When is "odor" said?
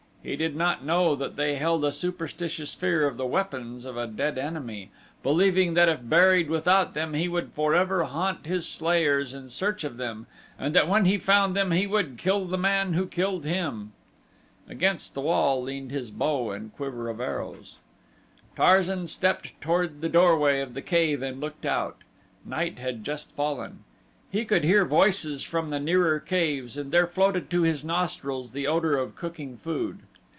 28.67-28.95